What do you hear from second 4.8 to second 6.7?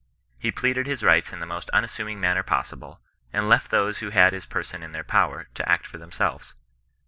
in their power, to act for themselves.